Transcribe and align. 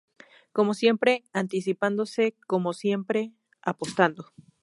Como 0.51 0.73
siempre 0.73 1.23
anticipándose, 1.31 2.35
como 2.47 2.73
siempre 2.73 3.33
apostando. 3.61 4.31